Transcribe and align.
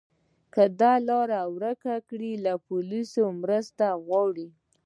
که 0.53 0.63
د 0.79 0.81
لاره 1.07 1.41
ورکه 1.55 1.95
کړه، 2.07 2.31
له 2.45 2.53
پولیسو 2.67 3.23
مرسته 3.41 3.85
وغواړه. 3.97 4.47